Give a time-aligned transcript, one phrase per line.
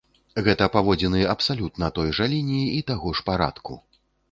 [0.45, 3.81] Гэта паводзіны абсалютна той жа лініі і таго ж парадку.